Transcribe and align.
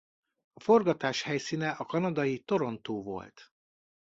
A 0.53 0.59
forgatás 0.61 1.21
helyszíne 1.21 1.69
a 1.71 1.85
kanadai 1.85 2.39
Toronto 2.39 2.93
volt. 3.01 3.51